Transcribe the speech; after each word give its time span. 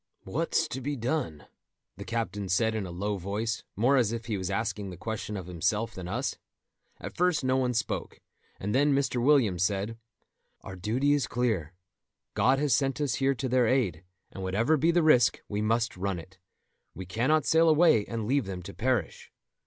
"What's 0.23 0.67
to 0.69 0.81
be 0.81 0.95
done?" 0.95 1.45
the 1.95 2.05
captain 2.05 2.49
said 2.49 2.73
in 2.73 2.87
a 2.87 2.91
low 2.91 3.17
voice, 3.19 3.63
more 3.75 3.97
as 3.97 4.11
if 4.11 4.25
he 4.25 4.35
was 4.35 4.49
asking 4.49 4.89
the 4.89 4.97
question 4.97 5.37
of 5.37 5.45
himself 5.45 5.93
than 5.93 6.07
us. 6.07 6.39
At 6.99 7.15
first 7.15 7.43
no 7.43 7.55
one 7.57 7.75
spoke, 7.75 8.19
and 8.59 8.73
then 8.73 8.95
Mr. 8.95 9.23
Williams 9.23 9.61
said: 9.63 9.99
"Our 10.61 10.75
duty 10.75 11.13
is 11.13 11.27
clear. 11.27 11.75
God 12.33 12.57
has 12.57 12.73
sent 12.73 12.99
us 12.99 13.13
here 13.21 13.35
to 13.35 13.47
their 13.47 13.67
aid, 13.67 14.03
and 14.31 14.41
whatever 14.41 14.75
be 14.75 14.89
the 14.89 15.03
risk, 15.03 15.39
we 15.47 15.61
must 15.61 15.95
run 15.95 16.17
it; 16.17 16.39
we 16.95 17.05
cannot 17.05 17.45
sail 17.45 17.69
away 17.69 18.03
and 18.05 18.25
leave 18.25 18.47
them 18.47 18.63
to 18.63 18.73
perish." 18.73 19.31